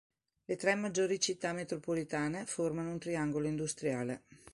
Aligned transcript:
Le 0.45 0.55
tre 0.55 0.73
maggiori 0.73 1.19
città 1.19 1.53
metropolitane 1.53 2.47
formano 2.47 2.89
un 2.89 2.97
triangolo 2.97 3.47
industriale. 3.47 4.23